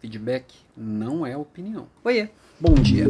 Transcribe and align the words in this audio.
Feedback 0.00 0.54
não 0.74 1.26
é 1.26 1.36
opinião. 1.36 1.86
Oiê, 2.02 2.30
bom 2.58 2.72
dia. 2.72 3.06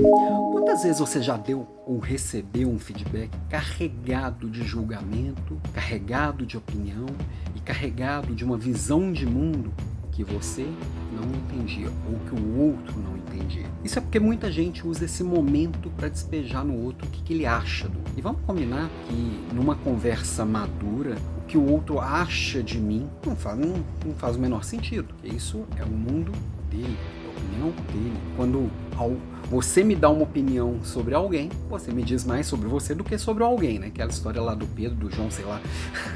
Quantas 0.51 0.83
vezes 0.83 0.99
você 0.99 1.23
já 1.23 1.37
deu 1.37 1.69
ou 1.87 2.01
recebeu 2.01 2.69
um 2.69 2.81
feedback 2.81 3.31
carregado 3.49 4.51
de 4.51 4.65
julgamento, 4.65 5.57
carregado 5.73 6.45
de 6.45 6.57
opinião 6.57 7.07
e 7.55 7.61
carregado 7.61 8.35
de 8.35 8.45
uma 8.45 8.59
visão 8.59 9.13
de 9.13 9.25
mundo 9.25 9.73
que 10.11 10.25
você 10.25 10.67
não 11.13 11.31
entendia 11.31 11.87
ou 12.11 12.19
que 12.29 12.35
o 12.35 12.59
outro 12.59 12.99
não 12.99 13.17
entendia. 13.17 13.67
Isso 13.85 13.99
é 14.01 14.03
porque 14.03 14.19
muita 14.19 14.51
gente 14.51 14.85
usa 14.85 15.05
esse 15.05 15.23
momento 15.23 15.91
para 15.91 16.09
despejar 16.09 16.65
no 16.65 16.77
outro 16.77 17.07
o 17.07 17.11
que, 17.11 17.23
que 17.23 17.33
ele 17.33 17.47
acha 17.47 17.89
do. 17.89 18.01
E 18.17 18.21
vamos 18.21 18.41
combinar 18.45 18.91
que 19.07 19.55
numa 19.55 19.77
conversa 19.77 20.45
madura, 20.45 21.17
que 21.51 21.59
o 21.59 21.69
outro 21.69 21.99
acha 21.99 22.63
de 22.63 22.79
mim 22.79 23.09
não 23.27 23.35
faz, 23.35 23.59
não, 23.59 23.85
não 24.07 24.15
faz 24.15 24.37
o 24.37 24.39
menor 24.39 24.63
sentido. 24.63 25.13
Isso 25.25 25.67
é 25.77 25.83
o 25.83 25.91
mundo 25.91 26.31
dele, 26.71 26.97
a 27.27 27.31
opinião 27.31 27.71
dele. 27.93 28.21
Quando 28.37 28.71
ao, 28.97 29.17
você 29.51 29.83
me 29.83 29.97
dá 29.97 30.09
uma 30.09 30.23
opinião 30.23 30.79
sobre 30.85 31.13
alguém, 31.13 31.51
você 31.69 31.91
me 31.91 32.05
diz 32.05 32.25
mais 32.25 32.47
sobre 32.47 32.69
você 32.69 32.95
do 32.95 33.03
que 33.03 33.19
sobre 33.19 33.43
alguém, 33.43 33.81
né? 33.81 33.89
Aquela 33.89 34.11
história 34.11 34.41
lá 34.41 34.55
do 34.55 34.65
Pedro, 34.65 34.95
do 34.95 35.11
João, 35.11 35.29
sei 35.29 35.45
lá. 35.45 35.61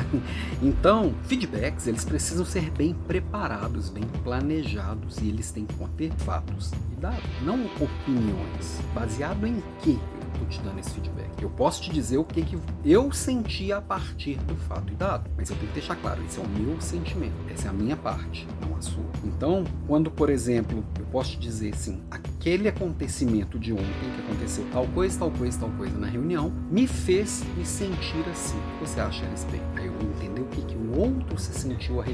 então, 0.62 1.12
feedbacks, 1.24 1.88
eles 1.88 2.04
precisam 2.04 2.44
ser 2.44 2.70
bem 2.70 2.94
preparados, 2.94 3.90
bem 3.90 4.04
planejados 4.22 5.18
e 5.18 5.28
eles 5.28 5.50
têm 5.50 5.66
que 5.66 5.74
conter 5.74 6.12
fatos 6.18 6.70
e 6.92 7.00
dados, 7.00 7.24
não 7.42 7.66
opiniões. 7.80 8.80
Baseado 8.94 9.44
em 9.48 9.60
quê? 9.82 9.98
Estou 10.34 10.48
te 10.48 10.60
dando 10.60 10.78
esse 10.78 10.90
feedback. 10.90 11.42
Eu 11.42 11.50
posso 11.50 11.82
te 11.82 11.90
dizer 11.90 12.18
o 12.18 12.24
que, 12.24 12.42
que 12.42 12.58
eu 12.84 13.12
senti 13.12 13.72
a 13.72 13.80
partir 13.80 14.36
do 14.38 14.54
fato 14.56 14.92
e 14.92 14.96
dado, 14.96 15.30
mas 15.36 15.50
eu 15.50 15.56
tenho 15.56 15.68
que 15.68 15.74
deixar 15.74 15.96
claro, 15.96 16.22
esse 16.24 16.38
é 16.38 16.42
o 16.42 16.48
meu 16.48 16.80
sentimento, 16.80 17.34
essa 17.50 17.68
é 17.68 17.70
a 17.70 17.72
minha 17.72 17.96
parte, 17.96 18.46
não 18.60 18.76
a 18.76 18.82
sua. 18.82 19.04
Então, 19.24 19.64
quando, 19.86 20.10
por 20.10 20.30
exemplo, 20.30 20.84
eu 20.98 21.06
posso 21.06 21.32
te 21.32 21.38
dizer 21.38 21.74
assim, 21.74 22.02
aquele 22.44 22.68
acontecimento 22.68 23.58
de 23.58 23.72
ontem 23.72 24.10
que 24.14 24.20
aconteceu 24.20 24.66
tal 24.70 24.86
coisa, 24.88 25.18
tal 25.18 25.30
coisa, 25.30 25.60
tal 25.60 25.70
coisa 25.70 25.98
na 25.98 26.06
reunião, 26.06 26.52
me 26.70 26.86
fez 26.86 27.42
me 27.56 27.64
sentir 27.64 28.22
assim. 28.30 28.58
O 28.58 28.80
que 28.80 28.90
você 28.90 29.00
acha 29.00 29.24
a 29.24 29.30
respeito? 29.30 29.64
Aí 29.74 29.86
eu 29.86 29.92
vou 29.94 30.02
entender 30.02 30.42
o 30.42 30.44
que, 30.48 30.60
que 30.60 30.76
o 30.76 31.00
outro 31.00 31.38
se 31.38 31.54
sentiu 31.54 32.04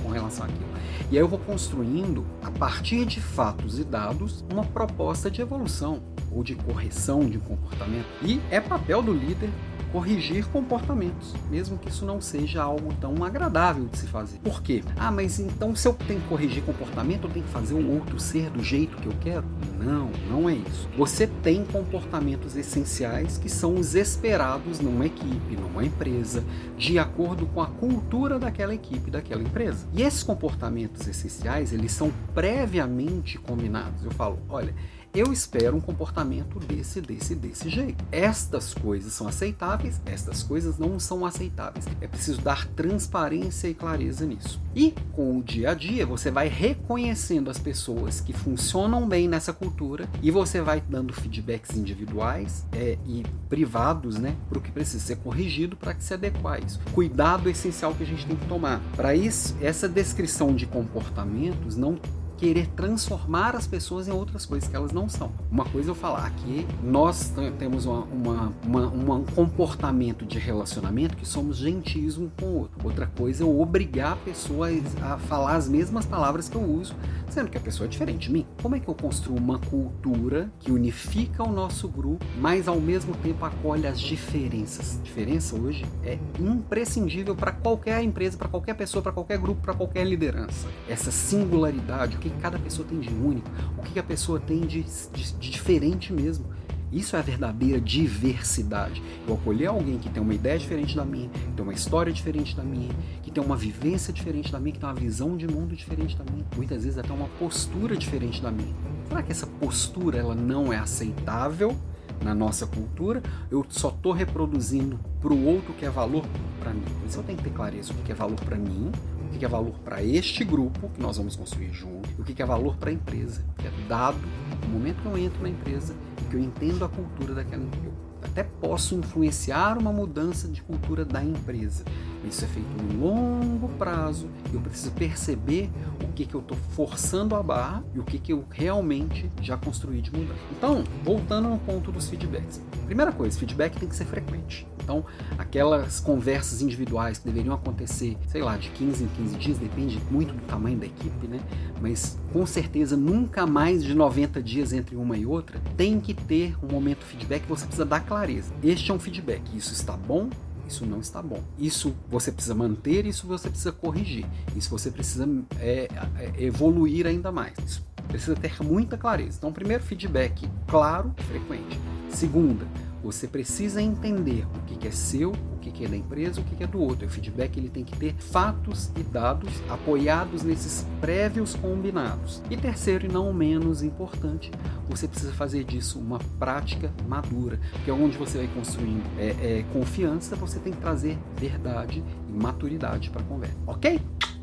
com, 0.00 0.08
relação 0.08 0.44
àquilo. 0.46 0.68
E 1.10 1.16
aí 1.16 1.22
eu 1.22 1.26
vou 1.26 1.40
construindo, 1.40 2.24
a 2.44 2.50
partir 2.52 3.04
de 3.04 3.20
fatos 3.20 3.80
e 3.80 3.82
dados, 3.82 4.44
uma 4.52 4.64
proposta 4.64 5.28
de 5.28 5.42
evolução 5.42 6.00
ou 6.30 6.44
de 6.44 6.54
correção 6.54 7.28
de 7.28 7.38
comportamento. 7.38 8.06
E 8.22 8.40
é 8.52 8.60
papel 8.60 9.02
do 9.02 9.12
líder 9.12 9.50
corrigir 9.92 10.46
comportamentos, 10.48 11.34
mesmo 11.50 11.76
que 11.76 11.90
isso 11.90 12.04
não 12.06 12.20
seja 12.20 12.62
algo 12.62 12.92
tão 13.00 13.22
agradável 13.22 13.86
de 13.86 13.98
se 13.98 14.06
fazer. 14.06 14.38
Por 14.38 14.62
quê? 14.62 14.82
Ah, 14.96 15.10
mas 15.12 15.38
então 15.38 15.76
se 15.76 15.86
eu 15.86 15.92
tenho 15.92 16.20
que 16.20 16.28
corrigir 16.28 16.62
comportamento, 16.62 17.24
eu 17.24 17.30
tenho 17.30 17.44
que 17.44 17.52
fazer 17.52 17.74
o 17.74 17.90
outro 17.92 18.18
ser 18.18 18.50
do 18.50 18.64
jeito 18.64 18.96
que 18.96 19.06
eu 19.06 19.14
quero? 19.20 19.44
Não, 19.78 20.10
não 20.30 20.48
é 20.48 20.54
isso. 20.54 20.88
Você 20.96 21.26
tem 21.26 21.64
comportamentos 21.64 22.56
essenciais 22.56 23.36
que 23.36 23.48
são 23.48 23.74
os 23.74 23.94
esperados 23.94 24.80
numa 24.80 25.04
equipe, 25.04 25.56
numa 25.56 25.84
empresa, 25.84 26.42
de 26.78 26.98
acordo 26.98 27.46
com 27.46 27.60
a 27.60 27.66
cultura 27.66 28.38
daquela 28.38 28.74
equipe, 28.74 29.10
daquela 29.10 29.42
empresa. 29.42 29.86
E 29.92 30.02
esses 30.02 30.22
comportamentos 30.22 31.06
essenciais, 31.06 31.72
eles 31.72 31.92
são 31.92 32.10
previamente 32.34 33.38
combinados. 33.38 34.04
Eu 34.04 34.10
falo, 34.12 34.38
olha, 34.48 34.74
eu 35.14 35.32
espero 35.32 35.76
um 35.76 35.80
comportamento 35.80 36.58
desse, 36.58 37.00
desse, 37.00 37.34
desse 37.34 37.68
jeito. 37.68 38.02
Estas 38.10 38.72
coisas 38.72 39.12
são 39.12 39.28
aceitáveis, 39.28 40.00
estas 40.06 40.42
coisas 40.42 40.78
não 40.78 40.98
são 40.98 41.26
aceitáveis. 41.26 41.86
É 42.00 42.06
preciso 42.06 42.40
dar 42.40 42.66
transparência 42.68 43.68
e 43.68 43.74
clareza 43.74 44.24
nisso. 44.24 44.60
E 44.74 44.94
com 45.12 45.38
o 45.38 45.42
dia 45.42 45.70
a 45.70 45.74
dia, 45.74 46.06
você 46.06 46.30
vai 46.30 46.48
reconhecendo 46.48 47.50
as 47.50 47.58
pessoas 47.58 48.20
que 48.20 48.32
funcionam 48.32 49.06
bem 49.06 49.28
nessa 49.28 49.52
cultura 49.52 50.08
e 50.22 50.30
você 50.30 50.62
vai 50.62 50.80
dando 50.80 51.12
feedbacks 51.12 51.76
individuais 51.76 52.64
é, 52.72 52.96
e 53.06 53.22
privados, 53.50 54.18
né, 54.18 54.34
para 54.48 54.58
o 54.58 54.62
que 54.62 54.70
precisa 54.70 55.04
ser 55.04 55.16
corrigido 55.16 55.76
para 55.76 55.92
que 55.92 56.02
se 56.02 56.14
adequar 56.14 56.54
a 56.54 56.58
isso. 56.60 56.80
Cuidado 56.92 57.50
essencial 57.50 57.94
que 57.94 58.02
a 58.02 58.06
gente 58.06 58.26
tem 58.26 58.36
que 58.36 58.46
tomar. 58.46 58.80
Para 58.96 59.14
isso, 59.14 59.54
essa 59.60 59.86
descrição 59.88 60.54
de 60.54 60.66
comportamentos 60.66 61.76
não 61.76 61.98
querer 62.42 62.66
transformar 62.74 63.54
as 63.54 63.68
pessoas 63.68 64.08
em 64.08 64.10
outras 64.10 64.44
coisas 64.44 64.68
que 64.68 64.74
elas 64.74 64.90
não 64.90 65.08
são. 65.08 65.30
Uma 65.48 65.64
coisa 65.64 65.90
é 65.90 65.92
eu 65.92 65.94
falar 65.94 66.28
que 66.30 66.66
nós 66.82 67.32
temos 67.56 67.86
uma, 67.86 68.02
uma, 68.06 68.52
uma, 68.64 69.14
um 69.14 69.24
comportamento 69.24 70.26
de 70.26 70.40
relacionamento 70.40 71.16
que 71.16 71.24
somos 71.24 71.58
gentis 71.58 72.18
um 72.18 72.28
com 72.28 72.46
o 72.46 72.58
outro. 72.62 72.80
Outra 72.82 73.06
coisa 73.06 73.44
é 73.44 73.46
eu 73.46 73.60
obrigar 73.60 74.14
a 74.14 74.16
pessoa 74.16 74.66
a 75.00 75.18
falar 75.18 75.54
as 75.54 75.68
mesmas 75.68 76.04
palavras 76.04 76.48
que 76.48 76.56
eu 76.56 76.62
uso, 76.62 76.96
sendo 77.30 77.48
que 77.48 77.56
a 77.56 77.60
pessoa 77.60 77.86
é 77.86 77.88
diferente 77.88 78.26
de 78.26 78.32
mim. 78.32 78.44
Como 78.60 78.74
é 78.74 78.80
que 78.80 78.88
eu 78.88 78.94
construo 78.94 79.36
uma 79.36 79.60
cultura 79.60 80.50
que 80.58 80.72
unifica 80.72 81.44
o 81.44 81.52
nosso 81.52 81.86
grupo, 81.86 82.26
mas 82.40 82.66
ao 82.66 82.80
mesmo 82.80 83.14
tempo 83.18 83.44
acolhe 83.44 83.86
as 83.86 84.00
diferenças? 84.00 84.98
Diferença 85.04 85.54
hoje 85.54 85.86
é 86.02 86.18
imprescindível 86.40 87.36
para 87.36 87.52
qualquer 87.52 88.02
empresa, 88.02 88.36
para 88.36 88.48
qualquer 88.48 88.74
pessoa, 88.74 89.00
para 89.00 89.12
qualquer 89.12 89.38
grupo, 89.38 89.62
para 89.62 89.74
qualquer 89.74 90.04
liderança. 90.04 90.66
Essa 90.88 91.12
singularidade, 91.12 92.16
o 92.16 92.18
que 92.18 92.31
cada 92.40 92.58
pessoa 92.58 92.86
tem 92.86 93.00
de 93.00 93.10
único, 93.10 93.50
o 93.76 93.82
que 93.82 93.98
a 93.98 94.02
pessoa 94.02 94.40
tem 94.40 94.60
de, 94.60 94.82
de, 94.82 95.32
de 95.32 95.50
diferente 95.50 96.12
mesmo. 96.12 96.46
Isso 96.92 97.16
é 97.16 97.18
a 97.18 97.22
verdadeira 97.22 97.80
diversidade. 97.80 99.02
Eu 99.26 99.34
acolher 99.34 99.68
alguém 99.68 99.98
que 99.98 100.10
tem 100.10 100.22
uma 100.22 100.34
ideia 100.34 100.58
diferente 100.58 100.94
da 100.94 101.06
minha, 101.06 101.30
que 101.30 101.52
tem 101.52 101.64
uma 101.64 101.72
história 101.72 102.12
diferente 102.12 102.54
da 102.54 102.62
minha, 102.62 102.90
que 103.22 103.30
tem 103.30 103.42
uma 103.42 103.56
vivência 103.56 104.12
diferente 104.12 104.52
da 104.52 104.60
minha, 104.60 104.74
que 104.74 104.78
tem 104.78 104.86
uma 104.86 104.94
visão 104.94 105.34
de 105.34 105.48
mundo 105.48 105.74
diferente 105.74 106.14
da 106.16 106.24
minha, 106.30 106.44
muitas 106.54 106.84
vezes 106.84 106.98
até 106.98 107.10
uma 107.10 107.28
postura 107.38 107.96
diferente 107.96 108.42
da 108.42 108.50
minha. 108.50 108.74
Será 109.08 109.22
que 109.22 109.32
essa 109.32 109.46
postura 109.46 110.18
ela 110.18 110.34
não 110.34 110.70
é 110.70 110.76
aceitável 110.76 111.74
na 112.22 112.34
nossa 112.34 112.66
cultura? 112.66 113.22
Eu 113.50 113.64
só 113.70 113.88
estou 113.88 114.12
reproduzindo 114.12 115.00
para 115.18 115.32
o 115.32 115.46
outro 115.46 115.72
que 115.72 115.86
é 115.86 115.90
valor 115.90 116.26
para 116.60 116.74
mim. 116.74 116.84
Isso 117.08 117.18
eu 117.18 117.22
tenho 117.22 117.38
que 117.38 117.44
ter 117.44 117.54
clareza 117.54 117.90
o 117.94 117.96
que 118.04 118.12
é 118.12 118.14
valor 118.14 118.38
para 118.40 118.58
mim, 118.58 118.92
o 119.34 119.38
que 119.38 119.44
é 119.44 119.48
valor 119.48 119.74
para 119.84 120.02
este 120.02 120.44
grupo 120.44 120.88
que 120.90 121.00
nós 121.00 121.16
vamos 121.16 121.36
construir 121.36 121.72
junto, 121.72 122.08
e 122.18 122.20
o 122.20 122.24
que 122.24 122.40
é 122.42 122.46
valor 122.46 122.76
para 122.76 122.90
a 122.90 122.92
empresa, 122.92 123.44
que 123.58 123.66
é 123.66 123.70
dado 123.88 124.18
no 124.66 124.68
momento 124.68 125.02
que 125.02 125.06
eu 125.06 125.18
entro 125.18 125.42
na 125.42 125.48
empresa 125.48 125.94
e 126.20 126.24
que 126.30 126.36
eu 126.36 126.40
entendo 126.40 126.84
a 126.84 126.88
cultura 126.88 127.34
daquela 127.34 127.62
empresa. 127.62 128.12
Até 128.22 128.44
posso 128.44 128.94
influenciar 128.94 129.76
uma 129.76 129.92
mudança 129.92 130.46
de 130.46 130.62
cultura 130.62 131.04
da 131.04 131.22
empresa. 131.24 131.84
Isso 132.24 132.44
é 132.44 132.48
feito 132.48 132.68
no 132.80 133.04
longo 133.04 133.68
prazo. 133.70 134.28
Eu 134.52 134.60
preciso 134.60 134.92
perceber 134.92 135.68
o 136.04 136.12
que, 136.12 136.24
que 136.24 136.34
eu 136.34 136.40
estou 136.40 136.56
forçando 136.70 137.34
a 137.34 137.42
barra 137.42 137.82
e 137.92 137.98
o 137.98 138.04
que, 138.04 138.18
que 138.18 138.32
eu 138.32 138.44
realmente 138.48 139.28
já 139.40 139.56
construí 139.56 140.00
de 140.00 140.12
mudança. 140.12 140.38
Então, 140.56 140.84
voltando 141.02 141.48
no 141.48 141.58
ponto 141.58 141.90
dos 141.90 142.08
feedbacks. 142.08 142.62
Primeira 142.86 143.10
coisa, 143.10 143.36
feedback 143.36 143.76
tem 143.76 143.88
que 143.88 143.96
ser 143.96 144.04
frequente. 144.04 144.66
Então, 144.82 145.04
aquelas 145.38 146.00
conversas 146.00 146.60
individuais 146.60 147.18
que 147.18 147.24
deveriam 147.24 147.54
acontecer, 147.54 148.16
sei 148.28 148.42
lá, 148.42 148.56
de 148.56 148.68
15 148.70 149.04
em 149.04 149.08
15 149.08 149.36
dias, 149.36 149.58
depende 149.58 150.00
muito 150.10 150.34
do 150.34 150.40
tamanho 150.46 150.78
da 150.78 150.86
equipe, 150.86 151.26
né? 151.26 151.40
Mas 151.80 152.18
com 152.32 152.44
certeza 152.44 152.96
nunca 152.96 153.46
mais 153.46 153.82
de 153.84 153.94
90 153.94 154.42
dias 154.42 154.72
entre 154.72 154.96
uma 154.96 155.16
e 155.16 155.24
outra, 155.24 155.60
tem 155.76 156.00
que 156.00 156.14
ter 156.14 156.56
um 156.62 156.70
momento 156.70 157.04
feedback, 157.04 157.44
você 157.46 157.64
precisa 157.64 157.84
dar 157.84 158.00
clareza. 158.00 158.52
Este 158.62 158.90
é 158.90 158.94
um 158.94 158.98
feedback, 158.98 159.56
isso 159.56 159.72
está 159.72 159.96
bom, 159.96 160.28
isso 160.66 160.86
não 160.86 161.00
está 161.00 161.20
bom. 161.20 161.42
Isso 161.58 161.94
você 162.08 162.32
precisa 162.32 162.54
manter, 162.54 163.04
isso 163.06 163.26
você 163.26 163.48
precisa 163.48 163.72
corrigir. 163.72 164.24
Isso 164.56 164.70
você 164.70 164.90
precisa 164.90 165.28
é, 165.58 165.88
é, 166.18 166.44
evoluir 166.44 167.06
ainda 167.06 167.30
mais. 167.30 167.54
Isso 167.64 167.84
precisa 168.08 168.34
ter 168.34 168.62
muita 168.62 168.96
clareza. 168.96 169.36
Então, 169.38 169.52
primeiro, 169.52 169.82
feedback 169.82 170.48
claro 170.66 171.14
e 171.18 171.22
frequente. 171.24 171.78
Segunda, 172.08 172.66
você 173.02 173.26
precisa 173.26 173.82
entender 173.82 174.46
o 174.54 174.60
que 174.64 174.86
é 174.86 174.90
seu, 174.90 175.32
o 175.32 175.58
que 175.58 175.84
é 175.84 175.88
da 175.88 175.96
empresa, 175.96 176.40
o 176.40 176.44
que 176.44 176.62
é 176.62 176.66
do 176.66 176.80
outro. 176.80 177.06
O 177.06 177.10
feedback 177.10 177.56
ele 177.56 177.68
tem 177.68 177.84
que 177.84 177.96
ter 177.96 178.14
fatos 178.14 178.90
e 178.96 179.02
dados 179.02 179.50
apoiados 179.68 180.42
nesses 180.42 180.86
prévios 181.00 181.54
combinados. 181.54 182.42
E 182.50 182.56
terceiro 182.56 183.06
e 183.06 183.08
não 183.08 183.32
menos 183.32 183.82
importante, 183.82 184.50
você 184.88 185.08
precisa 185.08 185.32
fazer 185.32 185.64
disso 185.64 185.98
uma 185.98 186.18
prática 186.38 186.92
madura, 187.08 187.58
que 187.84 187.90
é 187.90 187.94
onde 187.94 188.16
você 188.16 188.38
vai 188.38 188.48
construindo 188.48 189.04
é, 189.18 189.28
é, 189.28 189.64
confiança, 189.72 190.36
você 190.36 190.58
tem 190.58 190.72
que 190.72 190.80
trazer 190.80 191.18
verdade 191.36 192.02
e 192.28 192.32
maturidade 192.32 193.10
para 193.10 193.22
a 193.22 193.24
conversa. 193.24 193.56
Ok? 193.66 194.00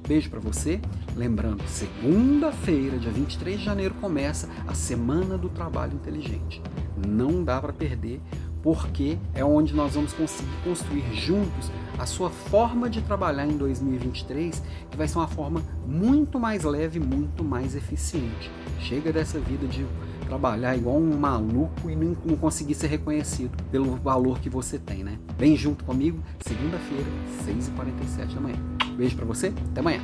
Beijo 0.10 0.28
para 0.28 0.40
você. 0.40 0.82
Lembrando, 1.16 1.62
segunda-feira, 1.68 2.98
dia 2.98 3.12
23 3.12 3.60
de 3.60 3.64
janeiro, 3.64 3.94
começa 4.02 4.50
a 4.68 4.74
Semana 4.74 5.38
do 5.38 5.50
Trabalho 5.50 5.94
Inteligente. 5.94 6.62
Não 7.08 7.44
dá 7.44 7.62
para 7.62 7.72
perder 7.72 8.20
porque 8.62 9.18
é 9.34 9.44
onde 9.44 9.74
nós 9.74 9.94
vamos 9.94 10.14
conseguir 10.14 10.50
construir 10.64 11.04
juntos 11.14 11.72
a 11.98 12.06
sua 12.06 12.30
forma 12.30 12.90
de 12.90 13.02
trabalhar 13.02 13.46
em 13.46 13.58
2023, 13.58 14.64
que 14.90 14.98
vai 14.98 15.08
ser 15.08 15.18
uma 15.18 15.28
forma 15.28 15.62
muito 15.86 16.40
mais 16.40 16.64
leve, 16.64 17.00
muito 17.00 17.44
mais 17.44 17.76
eficiente. 17.76 18.50
Chega 18.80 19.12
dessa 19.12 19.38
vida 19.40 19.68
de 19.68 19.86
trabalhar 20.26 20.78
igual 20.78 20.98
um 20.98 21.18
maluco 21.18 21.90
e 21.90 21.96
não, 21.96 22.16
conseguir 22.38 22.76
ser 22.76 22.88
reconhecido 22.88 23.52
pelo 23.72 23.96
valor 23.98 24.40
que 24.40 24.50
você 24.50 24.78
tem, 24.78 25.04
né? 25.04 25.18
Vem 25.38 25.58
junto 25.58 25.84
comigo, 25.84 26.20
segunda-feira, 26.40 27.06
6h47 27.46 28.36
da 28.36 28.42
manhã. 28.42 28.58
Beijo 28.96 29.16
para 29.16 29.26
você, 29.26 29.54
até 29.72 29.82
amanhã. 29.82 30.02